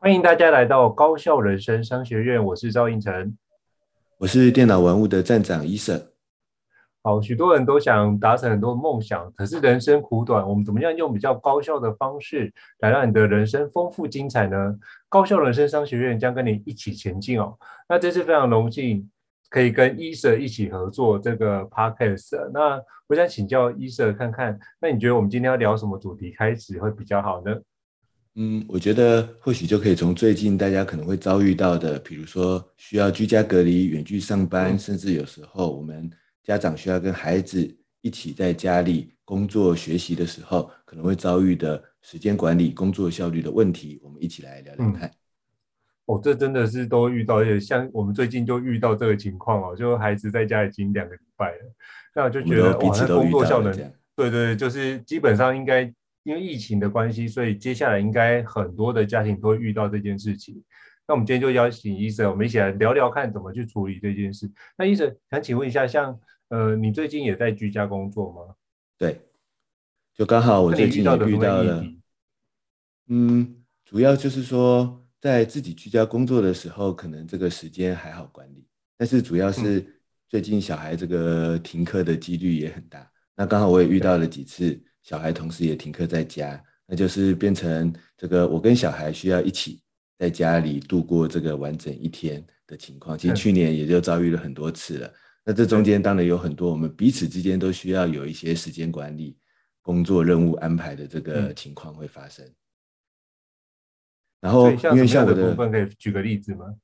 [0.00, 3.36] 欢迎大家来到高校人生商学院，我是赵应成，
[4.18, 6.12] 我是电脑玩物的站长伊瑟。
[7.02, 14.78] 好，许多人都想达成很多梦想，可是人生苦短，我们怎么样用比较高效的方式来让你的人生丰富精彩呢？
[15.08, 17.58] 高校人生商学院将跟你一起前进哦。
[17.88, 19.10] 那这次非常荣幸
[19.50, 22.48] 可以跟伊瑟一起合作这个 podcast。
[22.54, 27.52] 那我想请教伊瑟看看，那你觉得我们今天要聊什么主题开始会比较好呢？
[28.40, 36.08] 嗯，我觉得或许就可以从最近大家可能会遭遇到的，比如说需要居家隔离、远距上班，嗯、甚至有时候我们
[36.44, 37.68] 家长需要跟孩子
[38.00, 45.08] 一起在家里工作学习的时候，可能会遭遇的时间管理、工作效率的问题，我们一起来聊聊看。
[45.08, 45.18] 嗯、
[46.06, 51.74] 哦，这真的是都遇到，而且像我们最近就遇到这个情况哦，就孩子在家已经两个礼拜了，
[52.14, 53.72] 那我就觉得哇，那工作效能，
[54.14, 55.92] 对对对，就是基本上应该。
[56.28, 60.62] 因为疫情的关系，所以接下来应该很多的家庭都会遇到这件事情。
[61.06, 64.46] 那我们今天就邀请医生，我们一起来聊聊看怎么去处理这件事。
[64.76, 68.54] 那医生想请问一下，像呃，你最近也在居家工作吗？
[68.98, 69.22] 对，
[70.12, 71.82] 就刚好我最近也遇到了。
[73.06, 78.66] 嗯，主要就是说，在自己居家工作的时候，可能这个时间还好管理，
[78.98, 83.00] 但是主要是最近小孩这个停课的几率也很大。
[83.00, 84.78] 嗯、那刚好我也遇到了几次。
[85.02, 89.80] 小孩同时也停课在家，那就是变成这个我跟小孩需要一起
[90.18, 93.16] 在家里度过这个完整一天的情况。
[93.16, 95.14] 其实去年也就遭遇了很多次了。
[95.44, 99.38] 那这中间当然有很多我们彼此之间都需要有一些时间管理、
[99.80, 102.46] 工作任务安排的这个情况会发生。
[104.40, 106.74] 然后因为像我的部分，可以举个例子吗？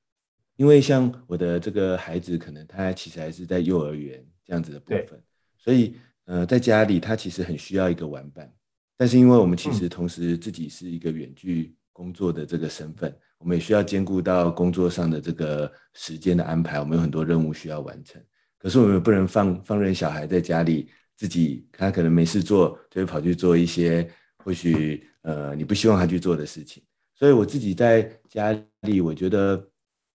[0.56, 5.22] 因为像我的这个孩子，可能他其实还是在幼儿园这样子的部分，
[5.58, 5.96] 所以。
[6.26, 8.50] 呃，在家里他其实很需要一个玩伴，
[8.96, 18.22] 但是因为我们其实同时自己是一个远距工作的这个身份，嗯、我们也需要兼顾到工作上的这个时间的安排，我们有很多任务需要完成。
[18.58, 26.82] 可是我们不能放放任小孩在家里自己，他可能没事做，就会跑去做一些或许呃你不希望他去做的事情。
[27.14, 29.62] 所以我自己在家里，我觉得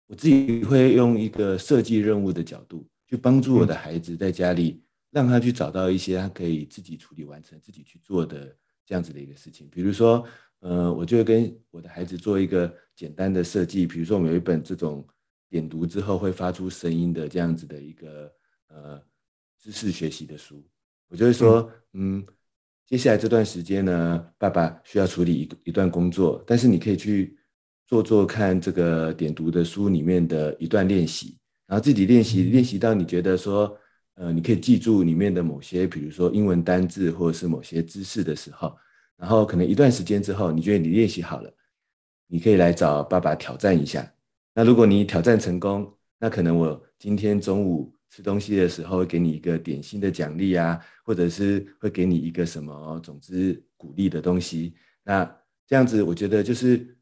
[0.07, 4.83] 我自己会用一个设计任务的角度去帮助我的孩子在家里。
[5.11, 8.55] 让他去找到一些他可以自己处理完成、自己去做的
[8.85, 9.67] 这样子的一个事情。
[9.71, 10.23] 比如说，
[10.59, 13.87] 呃，我就会跟我的孩子做一个简单的设计。
[13.87, 15.03] 比如说，我们有一本这种
[15.49, 18.31] 点读之后会发出声音的这样子的一个
[18.67, 19.01] 呃
[19.57, 20.63] 知识学习的书。
[21.07, 22.23] 我就会说，嗯，
[22.85, 27.35] 接下来这段时间呢，爸爸需要处理一一段工作，但是你可以去
[27.87, 33.75] 做做看这个点读的书里面的一段练习，然后自己练习练习到你觉得说。
[34.19, 38.75] 呃，你可以记住里面的某些，比如说英文单字或者是某些知识的时候，
[39.15, 41.49] 然后可能一段时间之后，你觉得你练习好了，
[42.27, 44.05] 你可以来找爸爸挑战一下。
[44.53, 54.75] 那如果你挑战成功，那可能我今天中午吃东西的时候会给你一个点心的奖励啊，或者是会给你一个什么，总之鼓励的东西。
[55.01, 55.23] 那
[55.65, 56.93] 这样子，我觉得就是，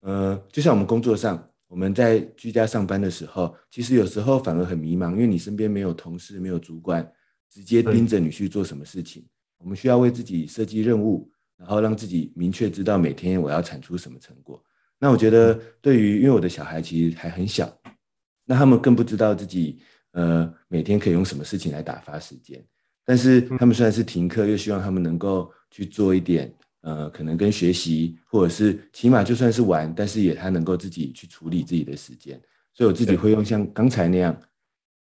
[0.00, 1.48] 呃，就像我们工作上。
[1.66, 7.10] 我们在居家上班的时候，其实有时候反而很迷茫，因为你身边没有同事，没有主管
[7.50, 9.26] 直接盯着你去做什么事情。
[9.58, 14.62] 我们需要为自己设计任务，然后让自己明确知道每天我要产出什么成果。
[14.98, 17.76] 那我觉得，对于因为我的小孩其实还很小，
[18.44, 19.80] 那他们更不知道自己
[20.12, 22.64] 呃每天可以用什么事情来打发时间。
[23.04, 26.54] 但是他们虽然是停课，又希望他们能够去做一点。
[26.84, 32.38] 呃，可能跟学习，或者是起码就算是玩，但是也他能够自己去处理自己的时间，
[32.74, 34.38] 所以我自己会用像刚才那样，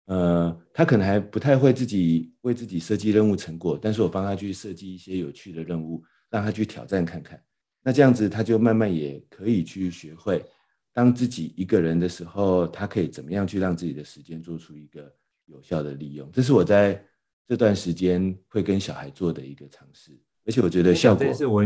[0.05, 7.39] 呃，他可能还不太会自己为自己设计任务成果，但是我帮他去设计一些有趣的任务，让他去挑战看看，
[7.83, 10.44] 那这样子他就慢慢也可以去学会，
[10.91, 15.13] 当自己一个人的时候，他可以怎么样去让自己的时间做出一个
[15.45, 16.99] 有效的利用，这是我在
[17.47, 20.19] 这段时间会跟小孩做的一个尝试。
[20.47, 21.59] 而且我觉得效果，这件事我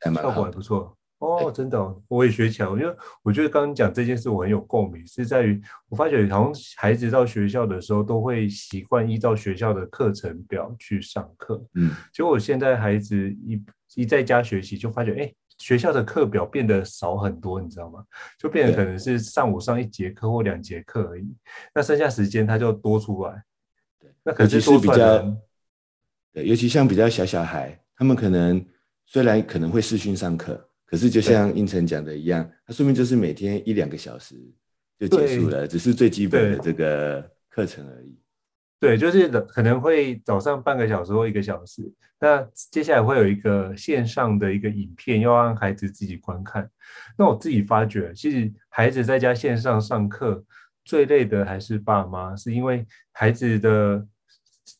[0.00, 0.94] 还蛮好，效果还不错。
[1.18, 2.68] 哦，真的、哦，我也学起来。
[2.68, 13.60] 因为我觉得刚刚讲这件事我很有共鸣，是在于我发觉好像孩子到学校的时候都会习惯依照学校的课程表去上课，嗯，结果我现在孩子一
[13.96, 18.04] 一在家学习，就发觉哎，学校的课表变得少很多，你知道吗？
[18.38, 21.34] 就变得可能是上午上一节课或两节课而已，
[21.74, 23.42] 那剩下时间他就多出来，
[23.98, 25.36] 对，那可是多比较，
[26.32, 27.76] 对，尤其像比较小小孩。
[27.98, 28.64] 他们可能
[29.06, 34.36] 虽然可能会视讯上课，可是就像应成讲的一样，他说明就是每天一两个小时
[34.98, 38.16] 就结束了，只是最基本的这个课程而已。
[38.80, 42.40] 对，就是可能会早上半个小时或一个小时，那
[42.70, 46.70] 接下来会有一个线上的一个影片，要让孩子自己观看。
[47.16, 50.44] 那我自己发觉，其实孩子在家线上上课
[50.84, 54.06] 最累的还是爸妈，是因为孩子的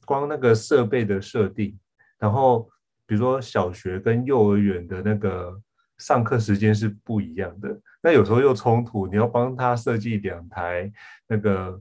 [0.05, 1.77] 光那个设备的设定，
[2.21, 2.71] 然后
[3.09, 5.59] 比如说小学跟幼儿园的那个
[5.97, 10.93] 上课时间是不一样的，那有时候又冲突，你要帮他设计两台
[11.27, 11.81] 那个，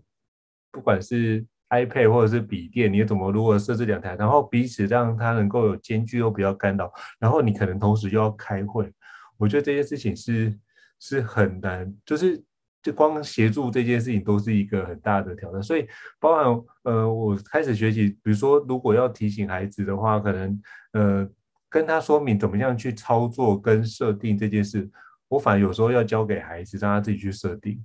[0.71, 6.89] 不管是 iPad 或者是笔电，你怎么如果设置两台，然后彼此让他能够有间距又不要干扰，
[7.19, 8.89] 然后你可能同时又要开会，
[9.37, 10.57] 我觉得这件事情是
[10.99, 12.41] 是很难，就是
[12.87, 15.61] 就光协助这件事情都是一个很大的挑战。
[15.61, 15.85] 所以
[16.21, 16.45] 包含
[16.83, 20.61] 呃，我开始学习，比如说如果要提醒孩子的话，可能
[20.93, 21.29] 呃
[21.67, 24.89] 跟他说明怎么样去操作跟设定这件事，
[25.27, 27.83] 我反而有时候要交给孩子，让他自己去设定。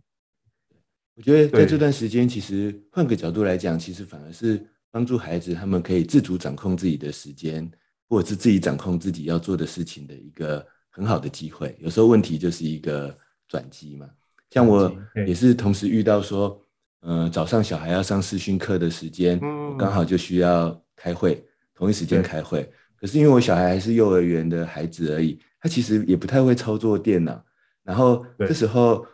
[1.17, 7.69] 我觉得在这段时间，其实换个角度来讲，其实反而是帮助孩子他们可以自主掌控自己的时间，
[8.09, 11.77] 或者是自己掌控自己要做的事情的一个很好的机会。
[11.81, 13.19] 有时候问题就是一个
[13.49, 14.09] 转机嘛。
[14.53, 14.95] 像我
[15.27, 16.61] 也是同时遇到说，
[17.01, 19.41] 呃，早上小孩要上视讯课的时间，
[19.79, 21.43] 刚好就需要开会，
[21.75, 22.71] 同一时间开会。
[22.95, 27.43] 可是因为我小孩还是幼儿园的孩子而已，他其实也不太会操作电脑，
[27.83, 29.05] 然后这时候。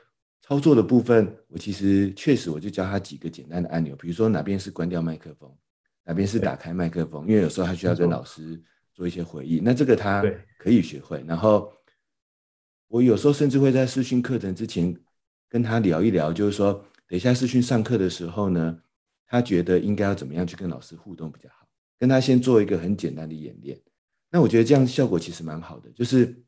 [0.41, 5.55] 操作的部分，我其实确实我就教他几个简单的按钮，比如说哪边是关掉麦克风，
[6.07, 8.59] 哪边是打开麦克风，因为有时候他需要跟老师
[8.95, 10.25] 做一些回忆，那这个他
[10.59, 11.23] 可以学会。
[11.29, 11.71] 然后
[12.87, 14.97] 我有时候甚至会在视讯课程之前
[15.49, 16.73] 跟他聊一聊，就是说
[17.07, 18.79] 等一下视讯上课的时候呢，
[19.27, 21.67] 他觉得应该要怎么样去跟老师互动比较好，
[21.99, 23.81] 跟他先做一个很简单的演练。
[24.31, 26.43] 那我觉得这样效果其实蛮好的，就是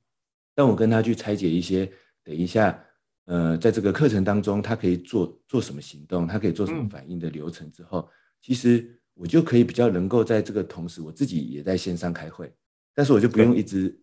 [0.55, 1.91] 当我跟他去拆解一些，
[2.25, 2.85] 等一下。
[3.27, 8.09] 呃，在这个课程当中，他可以做做什么行动，他可以做什么反应的流程之后，嗯、
[8.43, 12.53] 其实我就可以比较能够在这个同时，我自己也在线上开会，
[12.93, 13.97] 但是我就不用一直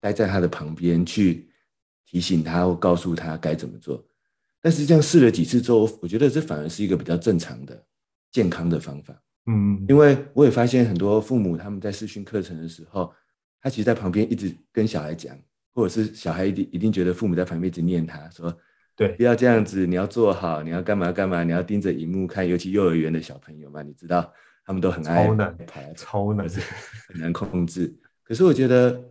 [0.00, 1.48] 待在他的旁边去
[2.04, 4.04] 提醒他或告诉他该怎么做。
[4.62, 7.84] 但是这样试了几次之后，我觉得这反而是一个比较正常的、
[8.30, 9.12] 健康的方法。
[9.46, 13.12] 嗯，因为我也发现很多父母他们在试训课程的时候，
[13.60, 15.36] 他其实在旁边一直跟小孩讲，
[15.74, 18.56] 或者是小孩一定一定觉得父母在旁边一直念他说。
[18.94, 24.30] 对，不要这样子，你要做好，你要干嘛干嘛，你要盯着荧幕看，尤其幼儿园的小朋友嘛，你知道，
[24.66, 25.56] 他们都很爱超难，
[25.96, 26.46] 超难，
[27.08, 27.92] 很难控制。
[28.22, 29.02] 可是我觉得，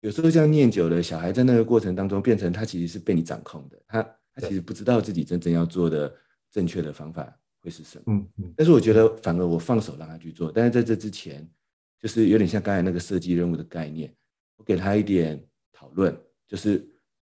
[0.00, 4.04] 有时候这样念久了，小孩在那个过程当中，变成他其实是被你掌控的，他
[4.36, 6.14] 他其实不知道自己真正要做的
[6.52, 8.04] 正确的方法会是什么。
[8.06, 8.54] 嗯嗯。
[8.56, 11.44] 但是我觉得，反而我放手让他去做，但是在这之前，
[11.98, 14.14] 就是有点像刚才那个设计任务的概念，
[14.56, 16.16] 我给他一点讨论，
[16.46, 16.88] 就是。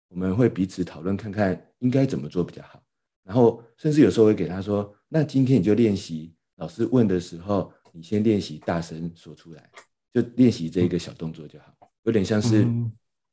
[0.10, 2.80] 我们会彼此讨论，看看应该怎么做比较好。
[3.24, 9.68] 然后，甚至有时候会给他说：“那今天你就练习，老师问的时候，你先练习大声说出来，
[10.14, 11.92] 就练习这一个小动作就好。
[12.04, 12.68] 有点像是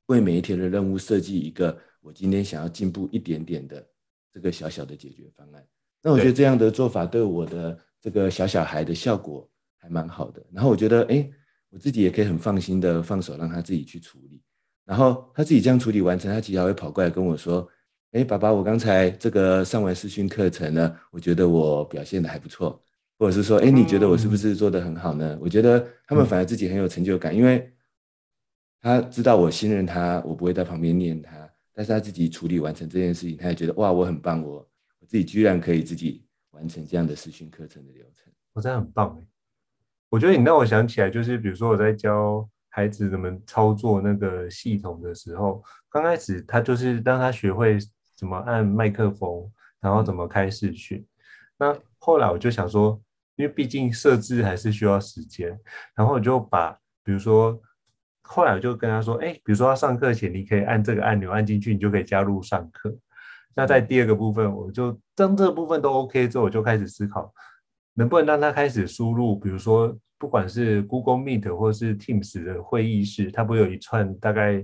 [0.07, 3.87] 为每一天的任务设计一个我今天想要进步一点点的
[4.33, 5.67] 这个小小的解决方案。
[6.03, 10.45] 那我觉得这样的做法对我的这个小小孩的效果还蛮好的。
[10.53, 11.31] 然后我觉得，哎，
[11.69, 14.43] 我自己也可以很放心的放手让他自己去处理。”
[14.87, 17.69] 然后他自己这样处理完成，他其实还会跑过来跟我说
[18.13, 22.83] ：“哎，爸爸，我刚才这个上完视讯课程呢，我觉得我表现的还不错。”
[23.19, 27.71] 或者是说：“哎，你觉得我是不是做的很好呢？”我觉得他们反而自己很有成就感，因为
[28.81, 34.57] 他知道我信任他，我不会在旁边念他，但是他自己处理完成这件事情，他也觉得哇，我很棒，我
[35.01, 39.27] 我自己居然可以自己完成这样的视讯课程的流程，我真的很棒哎！
[40.09, 42.49] 我觉得你让我想起来，就是比如说我在教。
[42.73, 47.77] 孩子怎么操作那个系统的时候，刚开始他就是让他学会
[48.17, 49.51] 怎么按麦克风，
[49.81, 51.05] 然后怎么开视讯。
[51.59, 53.03] 那后来我就想说，
[53.35, 55.49] 因为毕竟设置还是需要时间，
[55.97, 56.71] 然后我就把，
[57.03, 57.61] 比如说，
[58.33, 62.97] 后来我就跟他说，哎，比如说他上课前你可以按这个按钮按进去，你就可以加入上课。
[63.55, 67.33] 那在第二个部分，我就当这个部分都 OK 之后，我就开始思考，
[67.95, 69.97] 能不能让他开始输入，比如说。
[70.21, 74.63] 不管是 Google Meet 或是 Teams 的会议室，它不会有一串大概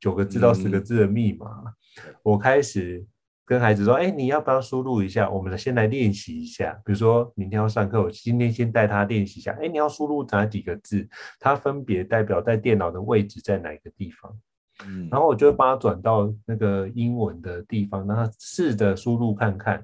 [0.00, 1.46] 九个字到十个字的密码。
[1.64, 3.06] 嗯、我开始
[3.46, 5.30] 跟孩子说：“哎，你要不要输入一下？
[5.30, 6.72] 我们先来练习一下。
[6.84, 9.56] 比如说明天要上课，我今天先带他练习一下。
[9.62, 11.08] 哎，你要输入哪几个字？
[11.38, 14.36] 它分别代表在电脑的位置在哪一个地方？
[14.84, 19.82] 嗯，然后我就会帮他转到那个英文的地方，让他试着输入看看。”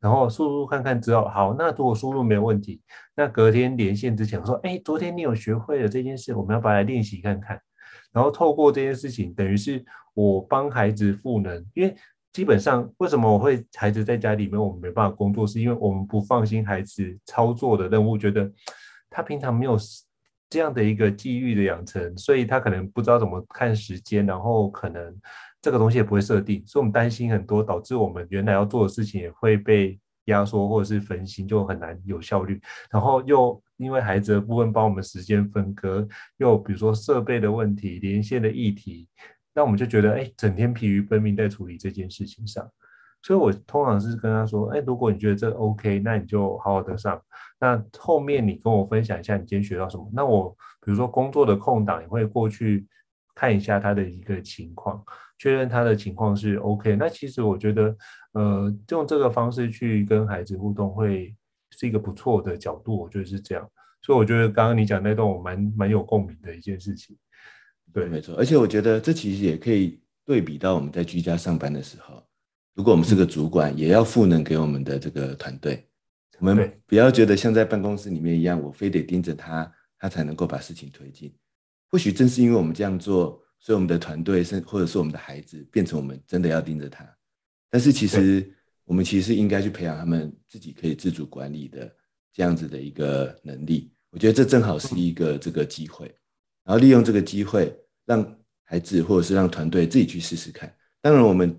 [0.00, 2.80] 然后输入看看之后，好，那如果输入没有问题，
[3.16, 7.60] 那隔天连线之前我说，哎，昨天你有学会了这件事，我们要不要来练习看看？
[8.12, 9.84] 然后透过这件事情，等于是
[10.14, 11.96] 我帮孩子赋能，因为
[12.32, 18.50] 基本上为什么我会孩子在家里面我们没办法工作，是因为我们不放心孩子操作的任务，觉得
[19.10, 19.76] 他平常没有
[20.48, 25.14] 这样的一个机遇的养成，所以他可能不知道怎么看时间，然后可能
[25.60, 32.60] 这个东西也不会设定，所以我们担心很多，导致我们原来要做的事情也会被压缩或者是分心，就很难有效率。
[32.90, 36.06] 然后又因为孩子的部分帮我们时间分割，
[36.36, 39.08] 又比如说设备的问题、连线的议题，
[39.58, 42.64] 那我们就觉得哎，整天疲于奔命在处理这件事情上。
[43.22, 47.20] 所以我通常是跟他说，哎，如果你觉得这 OK，那你就好好的上。
[47.58, 50.08] 那后面你跟我分享一下你今天学到什么。
[50.14, 50.48] 那我
[50.80, 52.86] 比如说工作的空档也会过去
[53.34, 55.02] 看一下他的一个情况，
[55.38, 56.94] 确认他的情况是 OK。
[56.94, 57.96] 那其实我觉得。
[58.32, 61.34] 呃，用这个方式去跟孩子互动，会
[61.70, 63.68] 是一个不错的角度，我觉得是这样。
[64.02, 67.16] 所以我觉得刚刚你讲那段，我蛮蛮有共鸣的一件事情。
[67.92, 68.34] 对，没错。
[68.36, 72.22] 而且我觉得这其实也可以对比到我们在居家上班的时候，
[72.74, 75.84] 如果我们是个主管，嗯、也要赋能给我们的这个团队。
[76.38, 79.68] 我们不要觉得像在办公室里面一样，我非得盯着他，
[79.98, 81.34] 他才能够把事情推进。
[81.90, 87.04] 或许正是因为我们这样做，所以我们的团队，甚或者是我们的孩子，变成我们真的要盯着他。
[87.70, 88.48] 但是其实
[88.84, 91.92] 我们其实应该去培养他们自己可以自主管理的
[92.32, 93.90] 这样子的一个能力。
[94.10, 96.14] 我觉得这正好是一个这个机会，
[96.68, 100.70] 然后利用这个机会让孩子或者是让团队自己去试试看。
[101.00, 101.58] 当然，我们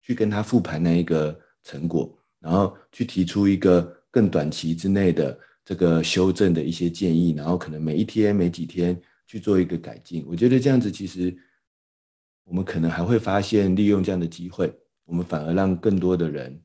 [0.00, 10.24] 去跟他复盘那一个成果，然后去提出一个更短期之内的这个修正的一些建议，然后可能每一天、每几天去做一个改进。
[10.26, 11.36] 我觉得这样子其实
[12.44, 14.74] 我们可能还会发现，利用这样的机会。
[15.04, 16.58] 我们反而让更多的人，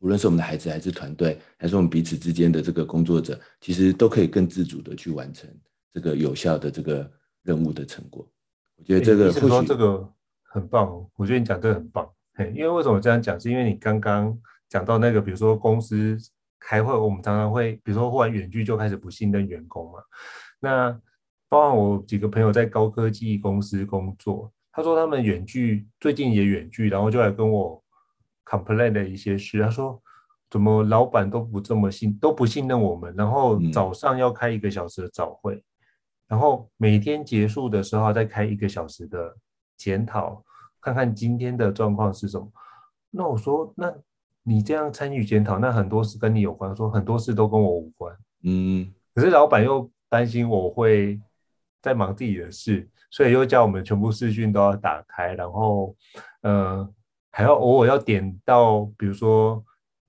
[0.00, 5.48] 无论是我们的孩子，还是团队，还是我们彼此之间的这个工作者，其实都可以更自主的去完成
[5.94, 7.10] 这个有效的这个
[7.42, 8.28] 任务的成果。
[8.76, 11.08] 我觉得这个或许，你说这个很棒哦。
[11.14, 13.38] 我觉得你讲这个很棒，嘿，因为为什么这样讲？
[13.38, 14.36] 是因为你刚刚
[14.68, 16.18] 讲到那个，比如说公司
[16.58, 20.00] 开会，我们常常会，比如说忽然远距就开始不信任员工嘛。
[20.58, 20.90] 那
[21.48, 24.52] 包括我几个朋友在高科技公司工作。
[24.76, 27.80] 他说他们远距最近也远距，然后就来跟我
[28.44, 29.62] complain 的一些事。
[29.62, 30.02] 他说
[30.50, 33.14] 怎么老板都不这么信，都不信任我们。
[33.16, 35.62] 然后早上要开一个小时的早会，
[36.28, 39.36] 然后每天结束的时候再开一个小时的
[39.76, 40.42] 检讨，
[40.80, 42.50] 看看今天的状况是什么。
[43.10, 43.92] 那我说，那
[44.42, 46.70] 你这样参与检讨，那很多事跟你有关。
[46.70, 48.16] 他说很多事都跟我无关。
[48.42, 51.20] 嗯，可是老板又担心我会
[51.80, 52.88] 在忙自己的事。
[53.10, 55.94] 所以又叫我们全部视讯都要打开，然后，
[56.42, 56.92] 呃，
[57.30, 59.64] 还要偶尔要点到，比如说，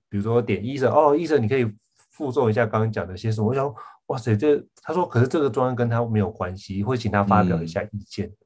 [0.08, 1.72] 比如说点医生哦，医生你可以
[2.10, 3.46] 附送一下刚刚讲的些什么。
[3.46, 3.72] 我想，
[4.06, 8.26] 哇塞，这他说，可是这个专案跟他没有关系，会请他发表一下意见。
[8.26, 8.36] 嗯、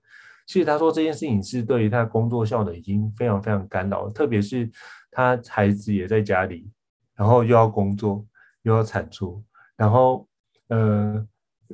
[0.47, 4.71] 其实他说这件事情是对于他工作效能已经非常非常干扰了，特别是
[5.11, 6.71] 他孩子也在家里，
[7.14, 8.25] 然后又要工作
[8.62, 9.43] 又要产出，
[9.76, 10.26] 然后，
[10.69, 11.26] 呃。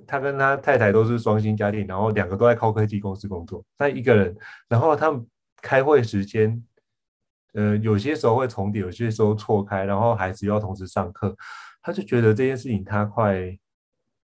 [0.07, 3.65] 他跟他太太都是双薪家庭，然后两个都在高科技公司工作。
[3.79, 4.37] 他一个人，
[4.69, 5.27] 然后他们
[5.63, 6.63] 开会时间，
[7.55, 11.35] 呃，有些时候会重叠，有些时候错开，然后孩子又要同时上课，
[11.81, 13.59] 他就觉得这件事情他快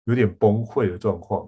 [0.09, 1.47] 有点崩溃的状况。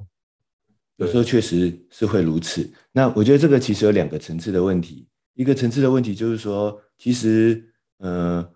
[0.96, 2.72] 有时候确实是会如此。
[2.94, 5.06] 那我觉得这个其实有两个层次的问题。
[5.34, 7.62] 一个层次的问题就是说，其实，
[7.98, 8.50] 呃，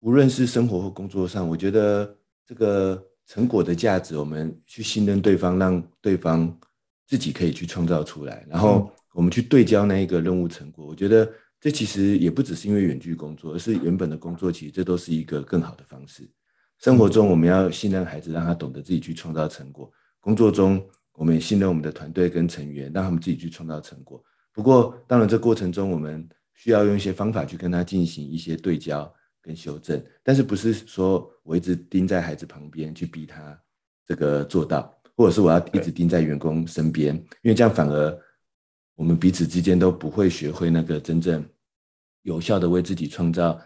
[0.00, 2.16] 无论是生活或工作上，我觉得
[2.46, 3.02] 这个。
[3.26, 6.60] 成果的价值，我们去信任对方，让对方
[7.06, 10.84] 自己可以去创造出来，然后我们去对焦那一个任务成果。
[10.84, 11.26] 我觉得
[11.58, 16.30] 这其实也不只是因为远距工作，而是原本的工作，其实这都是一个更好的方式。
[16.84, 24.22] 生活中我们要信任孩子，让他懂得自己去创造成果；工作中我们也信任我们的团队跟成员，让他们自己去创造成果。
[24.52, 29.10] 不过，当然这过程中我们需要用一些方法去跟他进行一些对焦。
[29.40, 33.60] 跟修正，但是不是说我一直盯在孩子旁边去逼他
[34.06, 38.18] 这个做到，或者是我要一直盯在员工身边，因为这样反而
[38.94, 41.46] 我们彼此之间都不会学会那个真正
[42.22, 43.60] 有效的为自己创造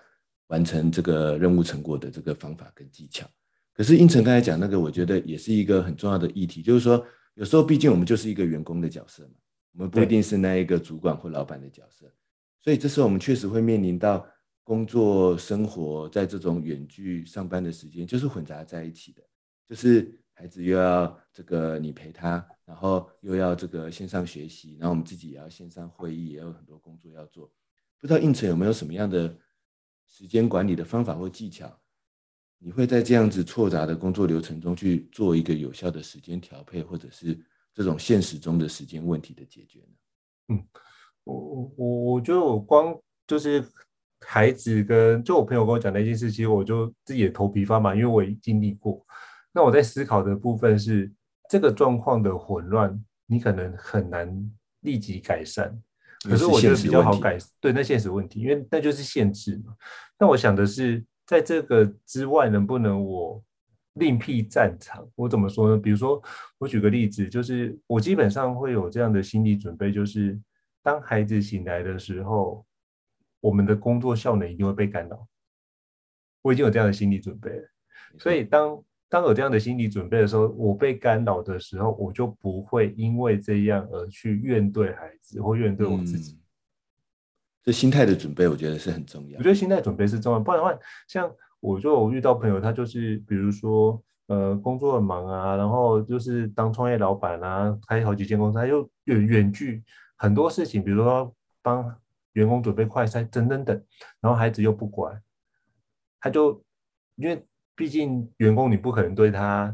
[0.48, 3.26] 完成这个任务成果的这个方法跟技巧。
[3.72, 7.02] 可是应成刚才讲那个，我觉得也是一个很重要的议题，就是说
[7.34, 9.34] 有时候毕竟我们就是一个员工的角色嘛，
[9.72, 12.12] 我们不一定是那一个主管或老板的角色，
[12.60, 14.26] 所以这时候我们确实会面临到。
[14.68, 19.22] 工作生活在这种远距上班的时间，就是混杂在一起的，
[19.66, 27.50] 就是孩子又要这个你陪他，然后又要这个线上学习，然后我们自己也要线上会议，也有很多工作要做。
[27.98, 29.34] 不知道应成有没有什么样的
[30.08, 31.70] 时间管理的方法或技巧？
[32.58, 37.38] 你会在这样子错杂的工作流程中去做一个有效的时间调配，或者是
[37.72, 39.94] 这种现实中的时间问题的解决呢？
[40.48, 40.66] 嗯。
[41.24, 43.62] 我我我我觉得我光就是
[44.20, 49.06] 孩子跟就我朋友跟我讲那件事，其实我就自己的头皮发麻，因为我也经历过。
[49.52, 51.12] 那我在思考的部分是，
[51.50, 54.50] 这个状况的混乱，你可能很难
[54.80, 55.78] 立即改善。
[56.24, 59.74] 可是我觉得比较好改，对，那现实问题，因为那就是限制嘛。
[60.18, 63.42] 那我想的是，在这个之外，能不能我
[63.94, 65.08] 另辟战场？
[65.14, 65.76] 我怎么说呢？
[65.76, 66.20] 比如说，
[66.58, 70.38] 我举个例子，就是我基本上会有这样的心理准备，就是
[70.82, 72.66] 当孩子醒来的时候，
[73.40, 75.28] 我们的工作效能一定会被干扰。
[76.42, 77.68] 我已经有这样的心理准备了，
[78.18, 86.38] 所以当当有这样的心理准备的时候，我被干扰的时候，我就不会因为这样而去怨对孩子或怨对我自己。
[87.64, 89.38] 这、嗯、心态的准备，我觉得是很重要。
[89.38, 99.82] 我觉得心态准备是重要，不然的话，像我就我遇到朋友，他就是比如说，呃，工作很忙啊，然后就是当创业老板啊，开好几间公司，他又远远距
[100.16, 101.96] 很多事情，比如说帮
[102.34, 103.82] 员工准备快餐等等等，
[104.20, 105.18] 然后孩子又不乖，
[106.20, 106.62] 他就
[107.16, 107.42] 因为。
[107.78, 109.72] 毕竟员工你不可能对他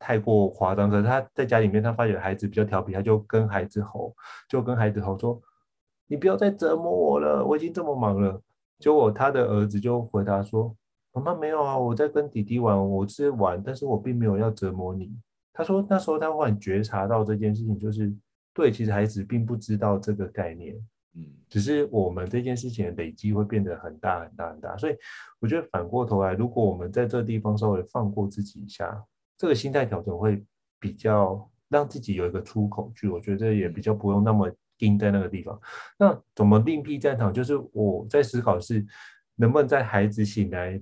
[0.00, 4.12] 太过夸张，可是他在家里面，他发觉孩子比较调皮，他就跟孩子吼，
[4.48, 5.40] 就跟孩子吼说
[6.10, 8.42] ：“你不要再折磨我了，我已经这么忙了。”
[8.80, 10.76] 结果他的儿子就回答说
[11.14, 15.16] ：“妈妈没有啊，我在跟弟弟玩，我是玩，但是我并没有要折磨你。”
[15.54, 18.12] 他说那时候他忽然觉察到这件事情，就是
[18.52, 20.76] 对，其实孩子并不知道这个概念。
[21.18, 24.94] 嗯，只是我们这件事情的累积会变得很大很大很大，所以
[25.40, 29.02] 我觉得反过头来，如果我们在这个地方稍微放过自己一下，
[29.38, 30.44] 这个心态调整会
[30.78, 35.58] 比较让自己有一个出口去，我觉得也比较不用那么盯在那个地方。
[35.98, 37.32] 那怎么另辟战场？
[37.32, 38.84] 就是我在思考是
[39.36, 40.78] 能不能在孩子醒来，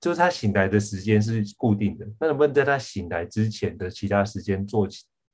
[0.00, 4.86] 就是他醒来的时间是固定的，那能不能在他醒来之前的其他时间做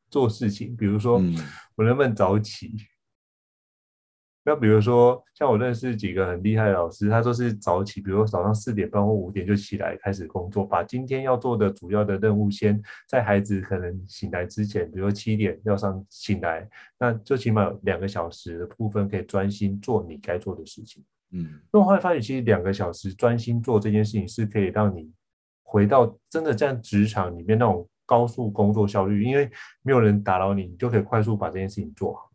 [0.08, 0.76] 做事情？
[0.76, 1.20] 比如说，
[1.74, 2.76] 我能不能早起？
[4.46, 21.02] 那比如说，像我认识几个很厉害的老师，他都是早起，比如说早上四点半或五点就起来开始工作，把今天要做的主要的任务先在孩子可能醒来之前，比如说七点要上醒来，那最起码有两个小时的部分可以专心做你该做的事情。
[21.32, 25.10] 嗯，那我后来发现，其实两个小时专心做这件事情是可以让你
[25.62, 29.50] 回到真的在职场里面那种高速工作效率，因为
[29.82, 32.30] 没有人打扰你，你就可以快速把这件事情做好。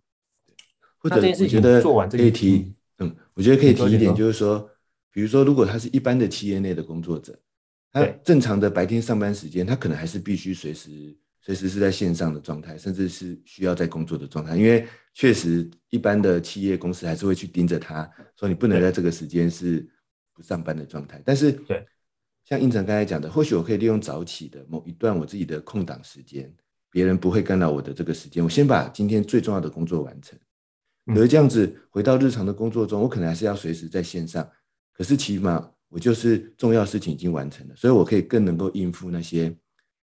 [0.99, 4.69] 或者我觉得可以提，嗯，我觉得可以提一点，就是说，
[5.12, 7.39] 比如说，如果他是一般的企业内的工作者，
[7.91, 19.89] 他正常的白天上班时间，他可能还是必须随时随时是在线上的状态，甚至是需要在工作的状态，因为确实一般的企业公司还是会去盯着他，说你不能在这个时间是
[20.33, 21.21] 不上班的状态。
[21.25, 21.85] 但是，对，
[22.43, 26.53] 像应成刚才讲的，或许我可以利用早起的某一段我自己的空档时间，
[26.91, 30.38] 别人不会干扰我的这个时间，我先把今天最重要的工作完成。
[31.13, 34.48] 可是这样子回到日常的工作中，我可能还是要随时在线上。
[34.93, 39.50] 可是起码我就是重要事情已经完成了，所以我可以更能够应付那些，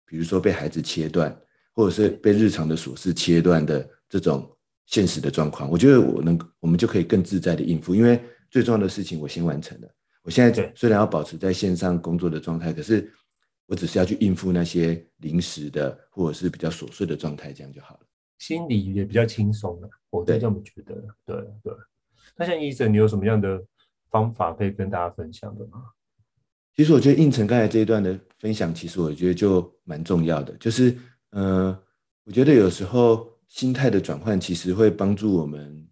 [0.05, 1.35] 比如说被孩子切断，
[1.73, 4.49] 或者是被日常的琐事切断的这种
[4.85, 5.69] 现实的状况。
[5.69, 9.87] 我觉得我能，我们就可以更自在的应付，因为最重要的事情我先完成了。
[10.21, 13.11] 我现在虽然要保持在线上工作的状态，可是
[13.65, 18.01] 我只是要去应付那些临时的或者是比较琐碎的状态，这样就好了。
[18.37, 20.95] 心里也比较轻松了，我是这么觉得。
[21.25, 21.73] 对对，
[22.35, 23.63] 那像医生，你有什么样的
[24.09, 25.83] 方法可以跟大家分享的吗？
[26.75, 30.51] 其实我觉得应成刚才这一段的分享，其实我觉得就蛮重要的。
[30.57, 30.97] 就是，
[31.29, 31.79] 呃，
[32.23, 35.87] 我觉得有时候心态的转换，其实会帮助我们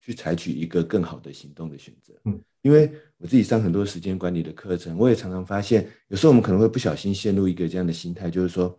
[0.00, 2.12] 去采取一个更好的行动的选择。
[2.24, 8.76] 嗯，因为我自己上很多时间管理的课程，我也常常发现，有时候我们可能会不小心陷入一个这样的心态，就是说，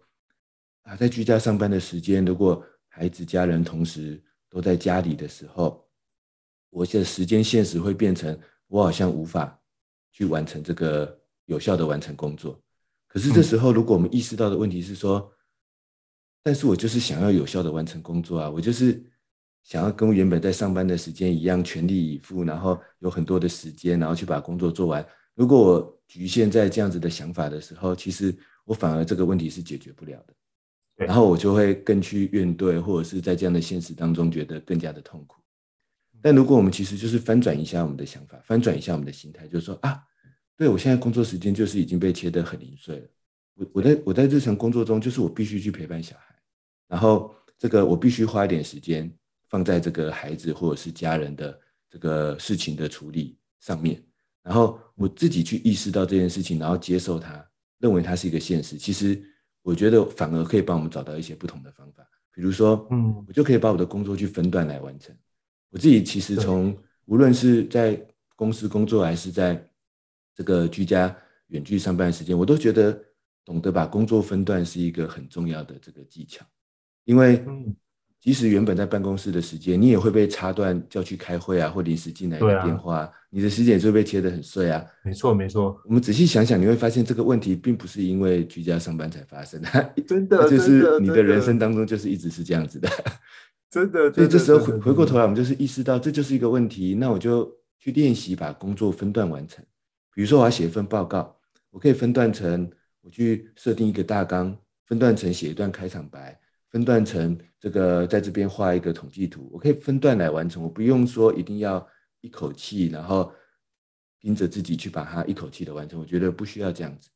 [0.83, 2.61] 啊，在居家上班的时间，如果
[2.95, 5.85] 孩子、家人同时都在家里的时候，
[6.69, 9.59] 我的时间现实会变成我好像无法
[10.13, 12.57] 去完成这个有效的完成工作。
[13.05, 15.29] 可是这时候，如果我们意识到的问题是说，
[16.41, 19.03] 但是我就是想要有效的完成工作啊，我就是
[19.65, 25.05] 想要跟原本在上班的时间一样全力以赴，然后有很多的时间，然后去把工作做完。
[25.33, 30.33] 如果我局限在这样子的想法的时候，其实我反而这个问题是解决不了的。
[30.95, 35.41] 然后我就会更去怨怼，或者是在这样的现实当中觉得更加的痛苦。
[36.21, 40.01] 但如果我们其实就是翻转一下我们的想法，翻转一下我们的心态，就是说啊，
[40.55, 43.07] 对，我现在工作时间就是已经被切得很零碎了。
[43.55, 46.35] 我我在我在日常工作中，就是我必须去陪伴小孩，
[46.87, 49.13] 然后这个我必须花一点时间
[49.49, 54.01] 放在这个孩子或者是家人的这个事情的处理上面，
[54.41, 57.45] 然后我自己去意识到这件事情，然后接受它，
[57.79, 58.77] 认为它是一个现实。
[58.77, 59.21] 其实。
[59.65, 65.13] 我觉得反而可以帮我们找到一些不同的方法，比如说，嗯，我就可以把我的工作去分段来完成。
[65.71, 67.99] 我自己其实从无论是在
[68.35, 69.67] 公司工作，还是在
[70.35, 71.13] 这个居家
[71.47, 72.95] 远距上班的时间，我都觉得
[73.43, 76.45] 懂得把工作分段是一个很重要的这个技巧，
[77.05, 77.43] 因为
[78.25, 84.83] 即使原本在办公室的时间，你也会被插断叫去开会啊，或临时进来的电话，啊、你的时间就会被切得很碎啊。
[85.03, 85.79] 没错，没错。
[85.85, 92.89] 我们仔细想想，你会发现这个问题并不是因为居家上班才发生的，真的， 就是你的人生当中就是一直是这样子的，
[93.69, 94.09] 真的。
[94.11, 99.63] 所以这时候回回过头来，我们就是意识到这就是一个问题，那我就去练习把工作分段完成。
[100.15, 101.37] 比如说我要写一份报告，
[101.69, 102.67] 我可以分段成
[103.01, 104.57] 我去设定一个大纲，
[104.87, 106.35] 分段成写一段开场白。
[106.75, 111.87] 分段成这个，在这边画一个统计图，我可以分段来完成，我不用说一定要
[112.19, 113.31] 一口气，然后
[114.19, 117.09] 盯着自己去把它一口气的完成，我觉得不需要这样子。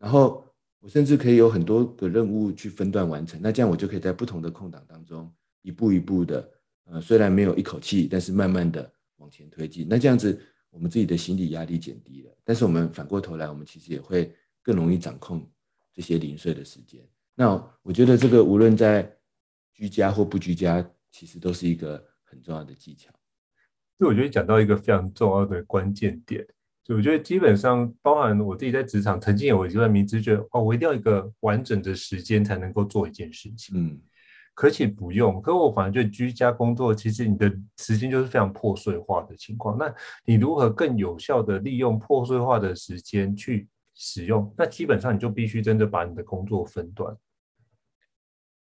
[0.00, 0.44] 然后
[0.80, 6.50] 我甚至可以有很多个任务去分段完成，那这样我就可以在不同的空档当中一步一步的，
[6.86, 9.86] 呃，虽然没有一口气，但是慢慢的往前推进。
[9.88, 10.36] 那这样子，
[10.70, 15.48] 我们自己的心理压力减低了，但是我们反过头来，我们其实也会更容易掌控
[15.92, 17.00] 这些零碎的时间。
[17.34, 17.50] 那
[17.82, 19.10] 我觉得这个无论在
[19.72, 23.10] 居家或不居家，其实都是一个很重要的技巧。
[23.98, 26.46] 就我觉得讲到一个非常重要的关键点，
[26.82, 33.76] 就我觉得基本上包含我自己在职场曾经有一段迷思，觉得哦，我一定要一个完整的时间才能够做一件事情。
[33.76, 34.00] 嗯，
[34.52, 35.40] 可且不用。
[35.40, 39.78] 可我反而觉得居家工作，其实你的时间就是非常破碎化的情况。
[39.78, 39.92] 那
[40.24, 44.52] 你如何更有效的利用破碎化的时间去使用？
[44.58, 47.16] 那基本上你就必须真的把你的工作分段。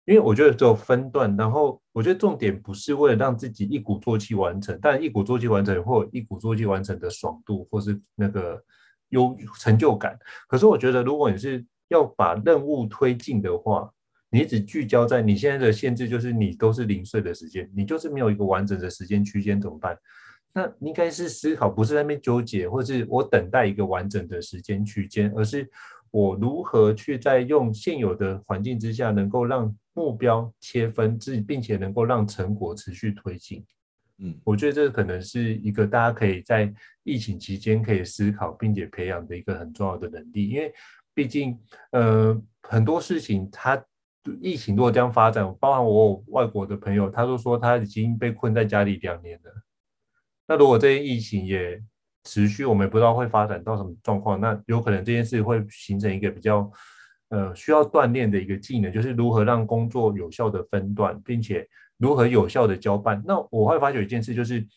[0.06, 8.60] 因为我觉得只有分段，然后我觉得重点不是为了让自己一鼓作气完成，但一鼓作气完成或一鼓作气完成的爽度，或是那个
[9.10, 10.18] 有成就感。
[10.48, 13.88] 可是我觉得，如果你是要把任务推进的话，
[14.32, 19.96] 你只聚焦在你现在的限制，就是你都是零碎的时间，你就是没有一个完整的时间区间，怎么办？
[20.54, 25.70] 那应该是思考，不是在那边纠结，或是我等待一个完整的时间区间，而是
[26.12, 33.64] 我如何去在用现有的环境之下，能够让目标切分，自己并且能够让成果持续推进，
[34.18, 40.74] 嗯，我觉得这可能是一个大家可以在疫情期间可以思考并且培养的一个很重要的能力，因为
[41.14, 41.60] 毕竟，
[41.92, 43.84] 呃，很多事情它
[44.42, 49.52] 疫情如果这样发展，包含我有外国的朋友，他都说他已经被困在家里两年了。
[50.50, 51.82] 那如果这些疫情也
[52.26, 56.70] 持续，我们也不知道会发展到什么状况，那有可能这件事会形成一个比较。
[57.32, 61.64] 呃，需要锻炼的一个技能，就是如何让工作有效的分段，并且
[62.00, 63.22] 如何有效的交办。
[63.24, 64.68] 那我会发觉一件事，就是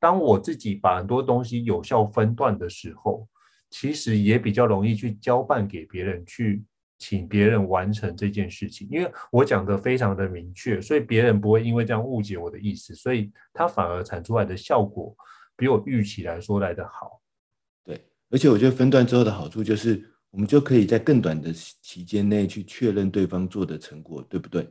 [0.00, 3.28] 当我自己把很多东西有效分段的时候，
[3.70, 6.64] 其实也比较容易去交办给别人，去
[7.00, 8.86] 请别人完成这件事情。
[8.88, 15.12] 因为我讲的非常的明确，所以别人不会因为这样误解我的意思，所以他反而产出来的效果
[15.56, 17.20] 比我预期来说来的好。
[17.84, 20.06] 对，而且我觉得分段之后的好处就是。
[20.32, 24.62] 我们就可以在更短的期间内去确认对方做的成果，对不对？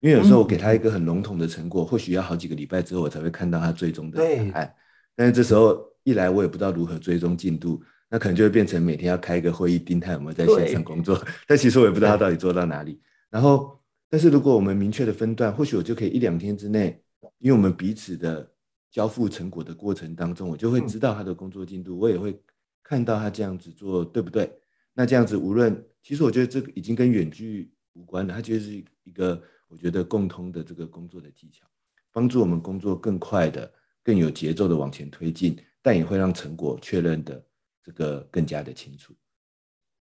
[0.00, 4.74] 因为有时候我给他一个很笼统的成果，或许要好几个礼拜之后我才会看到他最终的答案。
[5.14, 7.82] 但是这时候一来我也不知道如何追踪进度，
[8.16, 11.22] 那可能就会变成每天要开一个会议盯他有没有在线上工作。
[11.46, 12.98] 但其实我也不知道他到底做到哪里。
[13.28, 16.98] 然后，但是如果我们明确的分段，或许我就可以一两天之内，
[17.40, 18.50] 因为我们彼此的
[18.90, 22.40] 交付成果的过程当中，我就会知道他的工作进度，我也会
[22.82, 24.50] 看到他这样子做对不对。
[24.94, 31.66] 那这样子，无论其实我觉得这个已经跟远距无关了，它就是一个我觉得共通的这个工作的技巧，
[32.12, 33.70] 帮助我们工作更快的、
[34.02, 37.44] 更有节奏的往前推进，但也会让成果确认的
[37.86, 39.14] 这个更加的清楚。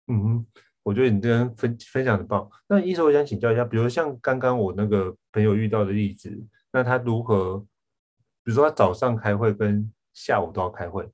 [0.09, 0.47] 嗯哼，
[0.83, 2.51] 我觉得你这边分分享的棒。
[2.67, 6.35] 那医生，我想请教一下，比如像刚刚我那个朋友遇到的例子，
[6.73, 7.59] 那他如何，
[8.43, 11.09] 比如说他早上开会跟下午都要开会，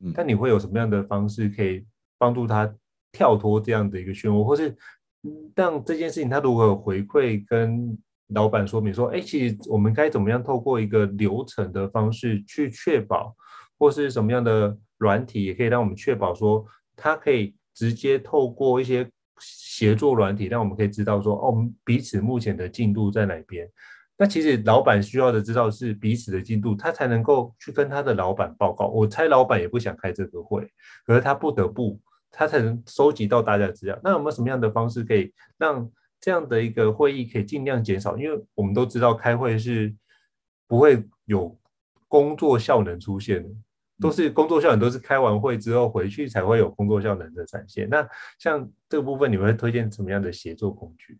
[0.00, 1.86] 嗯，但你会有什么样的方式可以
[2.18, 2.74] 帮助他？
[3.10, 4.76] 跳脱这样的一个漩涡，或是
[5.56, 13.34] 让这件事情他如何回馈跟老板说明说，哎，其实我们该怎么样透过一个流程的方式去确保，
[13.78, 19.08] 或是什么样的软体也可以让我们确保说，他可以直接透过一些
[19.40, 23.68] 协作软体，让我们可以知道说，哦，我们彼此目前的进度在哪边。
[24.16, 28.88] 那其实老板需要的知道是彼此的进度，他才能够去跟他的老板报告。
[28.88, 30.68] 我猜老板也不想开这个会，
[31.06, 32.00] 可是他不得不。
[32.30, 33.98] 他才能收集到大家的资料。
[34.04, 38.18] 那有没有什么样的方式可以让这样的一个会议可以尽量减少？
[38.18, 39.92] 因为我们都知道开会是
[40.68, 41.58] 不会有
[42.06, 43.48] 工作效能出现的，
[44.00, 47.88] 都是工作效能都是开完会之后回去才会有工作效能的展现。
[47.88, 48.08] 那
[48.38, 51.18] 像这个部分，你们会推荐什么样的协作工具？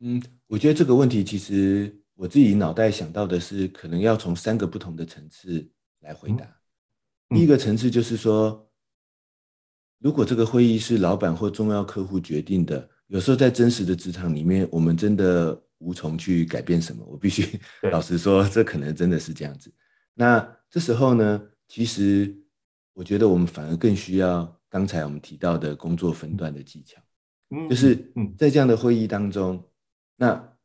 [0.00, 5.68] 嗯，我觉得这个问题其实我自己脑袋想到的是，可能要从三个不同的层次
[6.00, 6.46] 来回答。
[7.30, 8.70] 第一个层次就是说，
[9.98, 17.04] 如果这个会议是老板或重要客户决定的，有时候在真实的职场里面，我们真的无从去改变什么。
[17.06, 17.58] 我必须
[17.90, 19.72] 老实说，这可能真的是这样子。
[20.12, 22.34] 那这时候呢，其实
[22.92, 27.00] 我觉得我们反而更需要刚才我们提到的工作分段的技巧，
[27.68, 27.96] 就是
[28.38, 29.62] 在这样的会议当中，
[30.16, 30.56] 那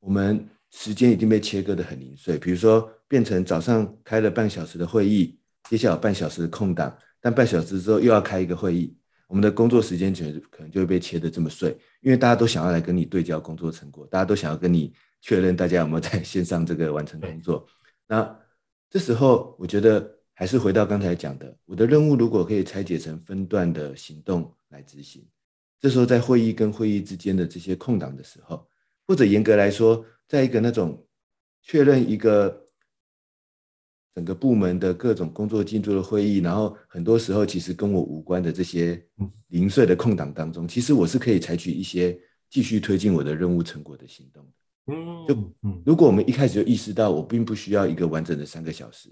[0.00, 0.48] 我们。
[0.70, 5.40] 时间已经被切割的很零碎，比如说变成早上开了半小时的会议，
[5.70, 8.94] 接下来有半小时的空档，但半小时之后又要开一个会议，
[9.28, 10.12] 我们的工作时间
[10.50, 14.92] 可能就会被切得这么碎，因为大家都想要来跟你对焦工作成果，大家都想要跟你
[15.22, 17.66] 确认大家有没有在 线上这个完成工作。
[18.06, 18.38] 那
[18.90, 25.26] 这时候我觉得还是回到刚才讲的，我的任务如果可以拆解成分段的行动来执行，
[25.80, 28.64] 这时候在会议跟会议之间的这些空档的时候，
[29.04, 30.04] 或者严格来说。
[30.28, 31.02] 在一个那种
[31.62, 32.66] 确认一个
[34.14, 39.02] 整个部门的各种工作进度的会议，然后很多时候其实跟我无关的这些
[39.46, 42.20] 零碎的空档当中，其实我是可以采取一些
[42.50, 44.92] 继续推进我的任务成果的行动的。
[44.92, 49.08] 嗯，就如果我们一开始就意识到我并不需要一个完整的三个小时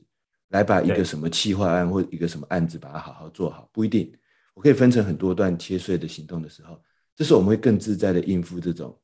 [0.49, 4.13] 来把一个什么企划案或一个什么案子把它好好做好，不一定，
[4.55, 6.81] 我可以分成很多段切碎的行动的时候，
[7.15, 8.99] 这时候我们会更自在的应付这种。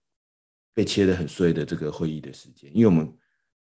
[0.74, 3.06] 被切得很碎的这个会议的时间，因为我们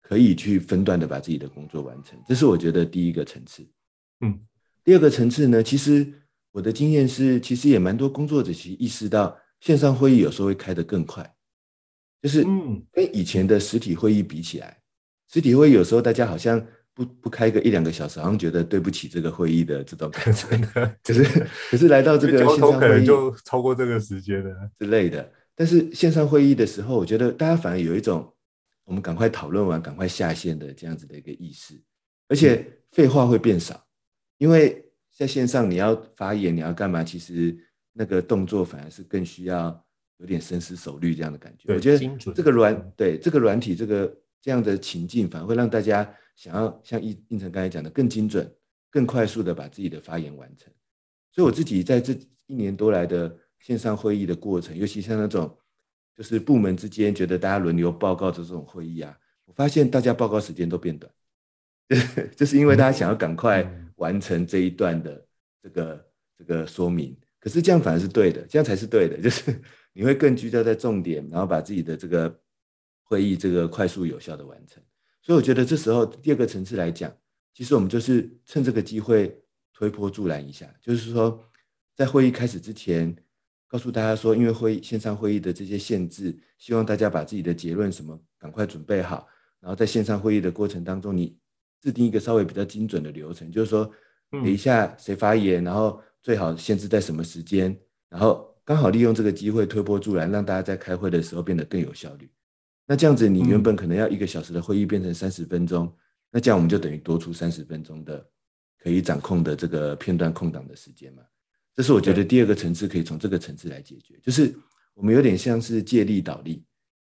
[0.02, 3.64] 可以去分段的把自己的工作完成，这是我觉得第一个层次。
[4.22, 4.40] 嗯，
[4.84, 6.12] 第二个层次呢，其实
[6.52, 11.36] 我的经验是，其实也蛮多工作者其实意识到线上会议有时候会开得更快，
[12.20, 14.82] 就是嗯，跟以前的实体会议比起来，
[15.32, 16.66] 实体会议有时候大家好像
[16.98, 20.48] 不不开个一两个小时，好像觉得对不起这个会议的这种感觉。
[21.04, 21.24] 可是
[21.70, 25.32] 可是来到这个线上会议就超过这个时间了之类的。
[25.54, 28.34] 但是线上会议的时候，我觉得大家反而有一种
[28.84, 31.80] 我们赶快讨论完、赶快下线的这样子的一个意识，
[32.28, 33.86] 而且废话会变少，
[34.40, 34.84] 因为
[35.16, 37.56] 在线上你要发言、你要干嘛，其实
[37.94, 39.86] 那个动作反而是更需要
[40.18, 41.72] 有点深思熟虑这样的感觉。
[41.74, 44.16] 我觉得这个软对这个软体这个
[44.48, 48.50] 这样的情境，反而会让大家想要像应应成刚才讲的更精准、
[48.90, 50.72] 更快速的把自己的发言完成。
[51.34, 52.14] 所以我自己在这
[52.46, 53.38] 一年多来的。
[53.60, 55.58] 线上会议的过程，尤其像那种
[56.16, 61.12] 就是部门之间觉得大家轮流报告的这种会议啊，我发现大家报告时间都变短，
[62.38, 65.26] 就是因为大家想要赶快完成这一段的
[65.62, 66.06] 这个
[66.38, 67.18] 这个说明。
[67.40, 69.60] 可是这样反而是对的，这样才是对的， 就是
[69.92, 72.40] 你会更聚焦在重点，然后把自己的这个
[73.08, 74.84] 会议这个快速有效的完成。
[75.22, 77.12] 所以我觉得这时候第二个层次来讲，
[77.54, 79.36] 其实我们就是趁这个机会
[79.74, 81.44] 推波助澜一下，就是说
[81.96, 83.16] 在会议开始之前。
[83.70, 89.28] 告诉大家说，因为会议线上会议的这些限制，希望大家把自己的结论什么赶快准备好，
[89.60, 91.38] 然后在线上会议的过程当中，你
[91.82, 93.92] 制定一个稍微比较精准的流程，就是说，
[94.32, 102.30] 等一下谁发言，然后最好限制在什么时间，然后刚好利用这个机会推波助澜，让大家在开会的时候变得更有效率。
[102.88, 105.94] 那这样子，你原本可能要一个小时的会议变成三十分钟，
[106.32, 108.26] 那这样我们就等于多出三十分钟的
[108.80, 111.22] 可以掌控的这个片段空档的时间嘛。
[111.76, 114.56] 这是我觉得第二个层次可以从这个层次来解决，就是
[114.94, 116.64] 我们有点像是借力导力，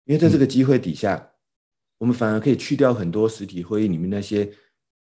[0.04, 1.30] 因为在这个机会底下，
[1.98, 4.50] 我们反而可以去掉很多实体会议里面那些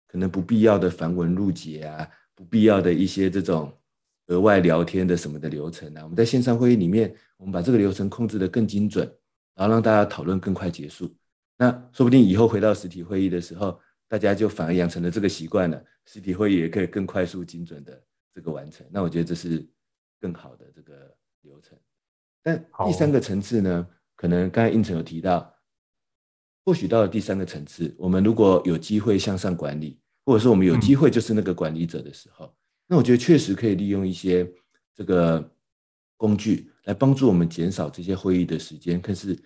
[0.06, 3.76] 可能不必要的繁文缛节啊，不必要的一些这种
[4.28, 6.02] 额外聊天的什么的流程啊。
[6.04, 9.12] 我们在线上会议里面，我们把这个流程控制得更精准，
[9.54, 11.14] 然后让大家讨论更快结束。
[11.56, 18.02] 那说不定以后回到实体会议的时候，大家就反而养成了这个习惯了，实体会议也可以更快速、精准的。
[18.34, 19.62] 这个完成，那我觉得这是
[20.18, 21.78] 更好的这个流程。
[22.42, 23.86] 但第三个层次呢，
[24.16, 25.54] 可能刚才应成有提到，
[26.64, 32.54] 或许到了第三个层次，我们如果有机会向上管理，或者说我们有机会就是那个管理者的时候，嗯、
[32.86, 34.50] 那我觉得确实可以利用一些
[34.94, 35.54] 这个
[36.22, 39.36] 工具来帮助我们减少这些会议的时间，可是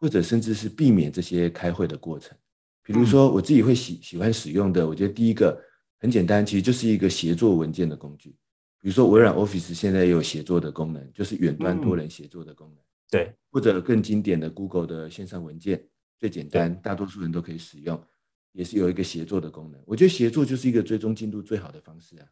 [0.00, 2.36] 或者甚至是避免这些开会的过程。
[2.82, 5.56] 比如说我自己会喜喜欢使用的，我觉得第一个。
[5.98, 8.28] 很简单，其实就是一个协作文件的工具。
[8.82, 12.76] 比如说，微软 Office 现在也有协作的功能，就是远端多人协作的功能。
[12.76, 15.82] 嗯、对，或者更经典的 Google 的线上文件，
[16.18, 17.98] 最简单，大多数人都可以使用，
[18.52, 19.82] 也是有一个协作的功能。
[19.86, 22.26] 我觉得协作就是一个追踪进度最好的方式啊。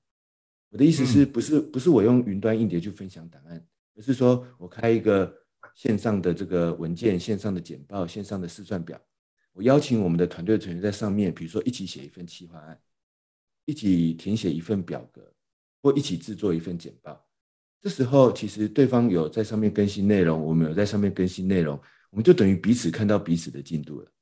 [0.68, 5.32] 我的意思是不是不是我用云端硬碟去分享档案，而是说我开一个
[5.74, 9.00] 线上的这个文件、线上的简报、线上的试算表，
[9.52, 12.80] 我邀请我们的团队成员在上面，比如说一起写一份企划案。
[13.66, 15.22] 一起填写一份表格，
[15.82, 17.18] 或一起制作一份简报。
[17.80, 21.80] 这时候，其实对方有在上面更新内容，我们有在上面更新内容，
[22.10, 24.12] 我们就等于彼此看到彼此的进度了。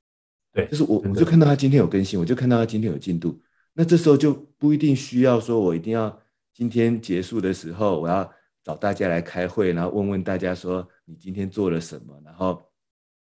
[0.52, 3.42] 对，就是我我就看到他今天有更新，我就看到他今天有进度。
[3.72, 6.22] 那这时候就不一定需要说我一定要
[6.54, 8.32] 今天结束的时候，我要
[8.62, 12.62] 找大家来开会，然后问问大家说你今天做了什么，然后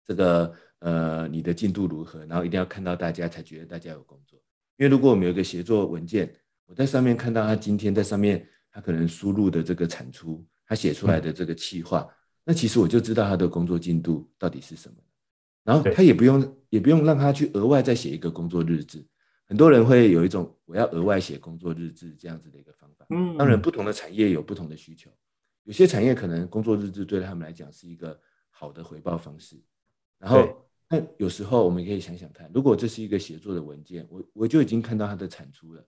[0.07, 4.39] 这个呃你的进度如何，然后一定要看到大家才觉得大家有工作。
[4.77, 6.35] 因为如果我们有一个协作文件，
[6.67, 12.09] 我在上面看到他今天在上面他可能输入的这个产出，他写出来的这个企划，
[12.45, 14.97] 那其实我就知道他的工作进度到底是什么。
[15.65, 19.05] 然后他也不用也不用让他去额外再写一个工作日志。
[19.53, 23.05] 很多人会有一种我要额外写工作日志这样子的一个方法。
[23.11, 25.11] 嗯，当然不同的产业有不同的需求，
[25.65, 29.63] 有些产业可能工作日志对他们来讲是一个好的回报方式。
[30.19, 35.87] 然后，那有时候我们可以想想看，如果这是一个写作的文件，我我就已经看到它的产出了，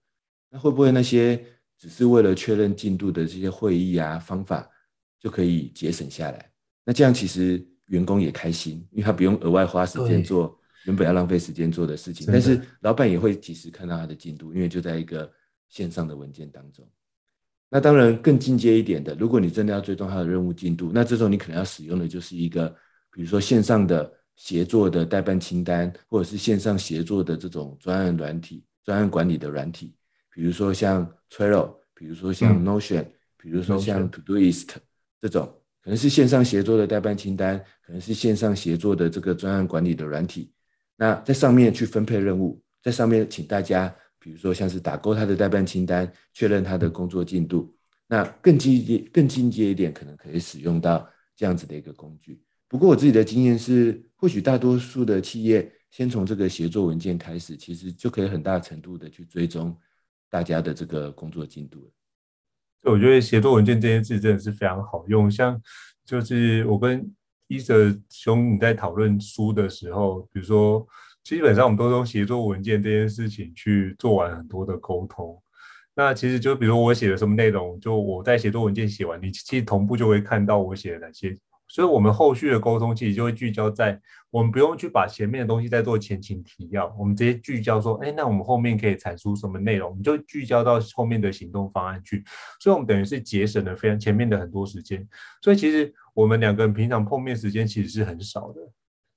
[0.50, 1.42] 那会不会那些
[1.78, 4.70] 只是为了确认进度的这些会议啊方法
[5.18, 6.52] 就可以节省下来？
[6.84, 10.60] 那这样其实员工也开心，因为他不用额外花时间做。
[10.84, 15.30] 原本要浪费时间做的事情，但是老板也会及时看到他的进度，因为就在一个
[15.68, 16.86] 线上的文件当中。
[17.70, 22.68] 那当然更进阶一点的，如果你真的要追踪他的任务进度，那这时候你可能要使用的就是一个，
[23.10, 29.96] 比如说线上的协作的代办清单，或者是线上协作的这种专案软体、专案管理的软体，
[30.32, 34.68] 比如说像 Trello，比如说像 Notion，嗯，比如说像 Todoist
[35.20, 35.46] 这种，
[35.82, 40.52] 可能是线上协作的代办清单，可能是线上协作的这个专案管理的软体。
[41.04, 47.76] 那在上面去分配任务，在上面请大家，比如说像是打勾他的代办清单，确认他的工作进度。
[48.06, 52.40] 那更进阶、更进阶一点，可能可以使用到这样子的一个工具。
[52.66, 59.76] 不过我自己的经验是，或许大多数的企业先从这个协作文件开始，其实就可以很大程度的去追踪
[60.30, 62.90] 大家的这个工作进度了。
[62.90, 65.60] 我觉得协作文件这件事真的是非常好用，像
[66.06, 67.14] 就是我跟。
[67.46, 70.86] 一泽兄，你在讨论书的时候，比如说，
[71.22, 75.40] 基本上我们都用协作文件这件事情去做完很多的沟通。
[75.94, 81.38] 那其实就比如我写了什么内容，就我在写作文件写完，你其实同步就会看到我写了哪些。
[81.74, 92.22] 所以，我们后续的沟通其实就会聚焦在，我们不用去把前面的东西再做前情提要，我们直接聚焦说，哎，那我们后面可以产出什么内容，我们就聚焦到后面的行动方案去。
[92.60, 95.04] 所以，我们等于是节省了非常前面的很多时间。
[95.42, 98.60] 所以，其实我们两个人平常碰面时间其实是很少的，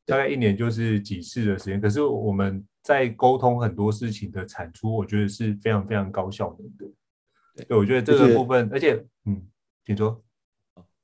[0.04, 1.80] 大概一年就是几次的时间。
[1.80, 7.66] 可是，我们在沟通很多事情的产出，我觉得是非常非常高效能的。
[7.68, 9.46] 对，我觉得这个部分，而且，嗯，
[9.86, 10.24] 请说。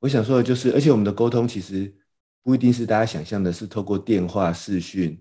[0.04, 1.90] 我想说的就是，而且我们的沟通其实
[2.44, 5.18] 不一定是大家想象的，是透过电话、视讯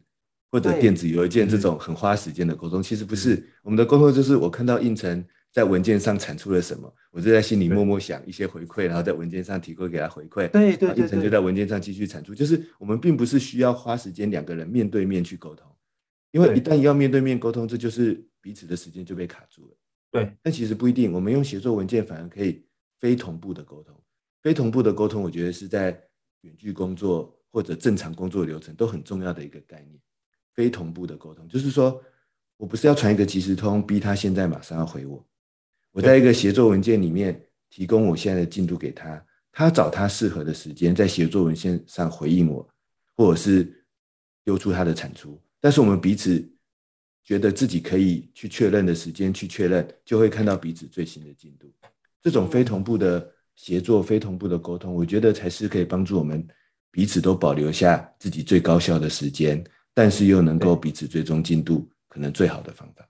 [0.51, 2.83] 或者电子邮件这种很花时间的沟通。
[2.83, 10.49] 其实不是，我们的沟通就是我看到应成在文件上产出了什么，我就在心里默默想一些回馈，然后在文件上提供给他回馈。
[10.49, 12.35] 对对对，应成就在文件上继续产出。
[12.35, 15.65] 就是我们并不是需要花时间两个人面对面去沟通，
[16.33, 19.77] 因为一旦要面对面沟通，这就是彼此的时间就被卡住了。
[20.11, 22.65] 对，但其实不一定，我们用协作文件反而可以
[22.99, 23.95] 非同步的沟通。
[24.43, 25.97] 非同步的沟通，我觉得是在
[26.41, 30.01] 远距工作或者正常工作流程都很重要的一个概念。
[30.53, 32.03] 非同步的沟通，就是说
[32.57, 35.25] 我不是要传一个即时通，逼他现在马上要回我。
[35.93, 42.69] 我在一个协作文件里面提供我现在的进度给他，他找他适合的时间在协作文件上回应我，
[43.17, 43.87] 或者是
[44.45, 45.41] 丢出他的产出。
[45.61, 46.45] 但是我们彼此
[47.23, 51.73] 觉得自己可以去确认的时间去确认，就会看到彼此最新的进度。
[52.21, 53.33] 这种非同步的。
[53.63, 56.45] 协作非同步的沟通，我觉得才是可以帮助我们
[56.91, 59.63] 彼此都保留下自己最高效的时间，
[59.95, 63.09] 但是又能够彼此追踪进度，可能最好的方法。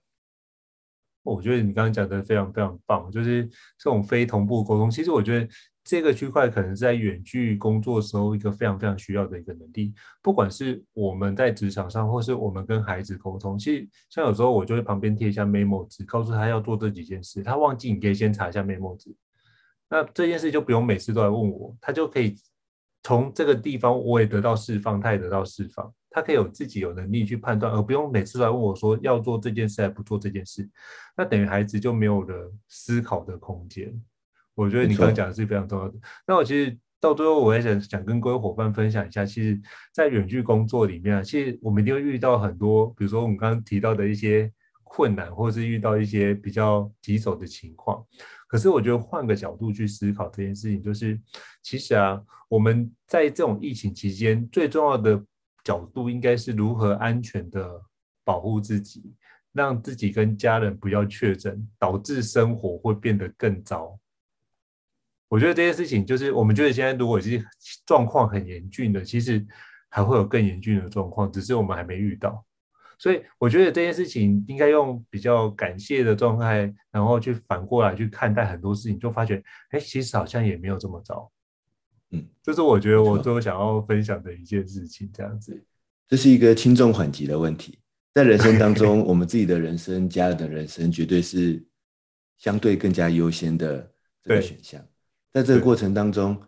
[1.23, 3.47] 我觉得你刚刚讲的非常非常棒，就是
[3.79, 4.91] 这种非同步沟通。
[4.91, 5.49] 其实我觉得
[5.85, 13.59] 这个区块可能是在远距工作时候一个非常非常需要的一个能力，不管是我们在职场上，或是我们跟孩子沟通。
[13.59, 19.17] 其实像有时候我就会旁边贴一下 memo 纸，告诉他要做这几件事，他忘记你可以先查一下 memo 纸。
[19.93, 22.35] 那这件事就不用每次都来问我，他就可以
[23.03, 30.67] 从这个地方我也得到释放，他也得到释放，他可以有自己有能力去判断，而不用每次都来问我说要做这件事还不做这件事，
[31.15, 33.93] 那等于孩子就没有了思考的空间。
[34.55, 35.95] 我觉得你刚刚讲的是非常重要的。
[36.27, 39.61] 那我其实到最后我也想想跟各位伙伴分享一下，其实，
[39.93, 44.51] 在远距工作里面啊，其实我们一定会遇到很多，比如说我们刚刚提到的一些
[44.95, 48.05] 困难，或是遇到一些比较棘手的情况。
[48.47, 51.19] 可是我觉得换个角度去思考这件事情，就是
[51.63, 55.25] 其实啊，我们在这种疫情期间最重要的
[55.65, 57.81] 角度应该是如何安全的
[58.23, 59.15] 保护自己，
[59.55, 63.99] 让自己跟家人不要确诊，导致生活会变得更糟。
[65.27, 67.43] 我觉得这件事情就是我们觉得现在如果是
[67.87, 69.43] 状况很严峻的，其实
[69.89, 72.45] 还会有更严峻的状况，只是我们还没遇到。
[73.03, 81.29] 所以我觉得这件事情应该用比较感谢的状态，然后去反过来去看待很多事情，就发觉，哎，其实好像也没有这么糟。
[82.13, 85.61] 嗯，这是我觉得我最后想要分享的一件事情，这样子。
[86.07, 87.77] 这是一个轻重缓急的问题，
[88.15, 91.61] 在人生当中， 我们自己的人生、家人的人生，绝对是
[92.39, 93.91] 相对更加优先的
[94.23, 94.81] 这个选项。
[95.33, 96.41] 在这个过程当中，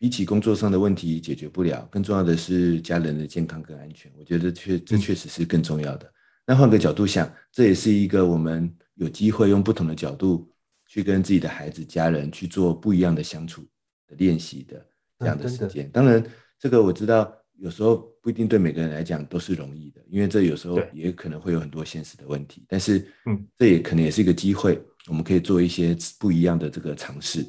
[0.00, 4.10] 比起工作上的问题解决不了，更重要的是家人的健康跟安全。
[4.18, 6.10] 我觉得确这确实是更重要的。
[6.46, 10.50] 那换个角度想，这也是一个我们有机会用不同的角度
[10.88, 13.60] 去跟自己的孩子、家人去做不一样的相处
[14.08, 14.84] 的练习的
[15.18, 15.88] 这样的时间。
[15.90, 16.24] 当然，
[16.58, 17.32] 这个我知道。
[17.62, 22.64] 有时候不一定对每个人来讲都是容易的，因为这有时候也可能会有很多现实的问题。
[22.66, 27.40] 但是，嗯，这也可能也是一个机会，我们可以做一些不一样的这个尝试。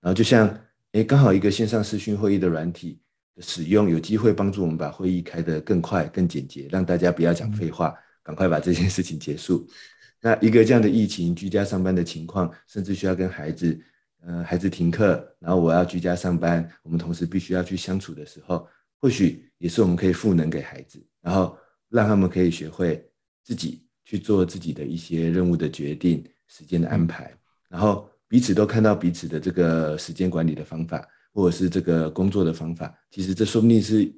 [0.00, 0.52] 然后，就像，
[0.92, 3.00] 诶，刚好一个线上视讯会议的软体
[3.34, 9.66] 的使用，有机会帮助我们把会议开得更快、更简洁，让大家不要讲废话，赶快把这件事情结束。
[10.20, 13.80] 那一个这样的疫情居家上班的情况，甚至需要跟孩子，
[14.20, 18.68] 呃，孩子停课，然后我要居家上班，我们同时必须要去相处的时候。
[19.00, 23.04] 或许也是我们可以赋能给孩子，然后让他们可以学会
[23.42, 27.34] 自己去做自己的一些任务的决定、时间的安排，
[27.68, 32.98] 然后彼此都看到彼此的这个时间管理的方法，或者是这个工作的方法。
[33.10, 34.10] 其实这说不定是，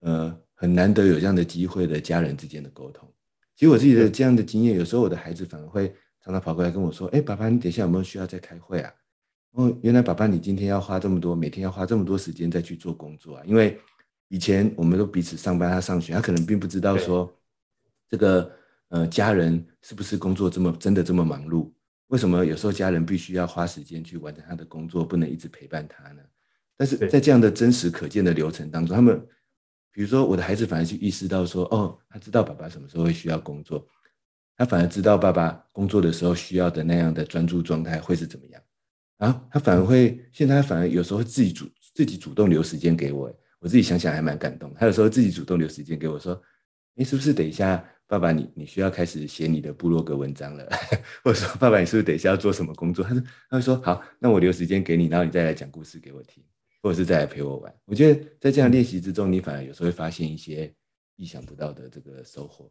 [0.00, 3.06] 呃，很难得有这样的机会的家人之间的沟通。
[3.54, 5.94] 其实我自己的这样的经验，有时候我的孩子反而会
[6.24, 8.90] 常常跑过来跟我说：“哎，爸爸，你等一下有没有需要再开会啊？”
[9.52, 13.42] 哦，原来爸爸，你今天要花这么多，每天要花这么多时间再去做工作啊？
[13.44, 13.78] 因为
[14.28, 17.30] 以前我们都彼此上班，他上学，他可能并不知道说
[18.08, 18.50] 这个
[18.88, 21.70] 呃家人是不是工作这么真的这么忙碌？
[22.12, 26.20] 为什么有时候家人必须要花时间去完成他的工作，不能一直陪伴他呢？
[26.76, 29.18] 但是在这样的真实可见的流程当中，他们
[29.90, 33.86] 比如说我的孩子反而去意识到说，哦，他知道爸爸什么时候会需要工作，
[34.58, 38.62] 他反而知道爸爸工作的时候需要的那样的专注状态会是怎么样。
[39.16, 44.70] 啊，他反而会，现在他反而有时候会自己主自己主动留时间给我，我自己想想还蛮感动。
[44.74, 46.38] 他有时候自己主动留时间给我，说
[46.92, 47.82] ：“你是不是等一下，
[48.12, 50.68] 爸爸你你需要开始写你的部落格文章了？”
[51.24, 56.44] 或者说：“爸爸你是不是等一下要做什么工作？”他说：“他会说好，那我留时间给你，然后你再来讲故事给我听，
[56.82, 60.70] 或者是再来陪我玩。”我觉得在这样练习之中，你反而有时候会发现一些
[61.16, 62.70] 意想不到的这个收获。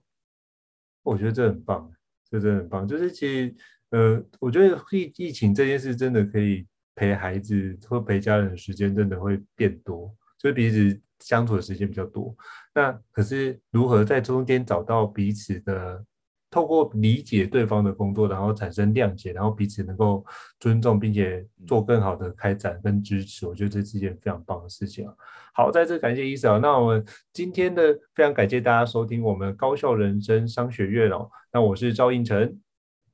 [1.01, 1.91] 我觉得这很棒，
[2.29, 3.55] 这真的很棒，就是其实。
[3.91, 6.65] 呃，我觉得疫疫情这件事真的可以
[6.95, 12.35] 陪孩子或陪家人的时间真的会变多，就是彼此相处的时间比较多。
[12.73, 16.03] 那可是如何在中间找到彼此的，
[16.49, 20.25] 透过理解对方的工作，然后产生谅解，然后彼此能够
[20.59, 25.13] 尊重，并且做更好的开展跟支持，我觉得这是一件非常棒的事情啊。
[25.53, 26.59] 好，在这感谢伊森。
[26.59, 31.29] 那我们今天的非常感谢大家收听我们高效人生商学院哦。
[31.53, 32.59] 那我是赵应成。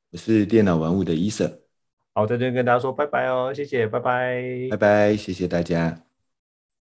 [0.10, 1.60] 我是电脑玩物的伊森，
[2.14, 4.42] 好，在这边跟大家说拜拜哦，谢谢，拜拜，
[4.72, 6.07] 拜拜，谢谢大家。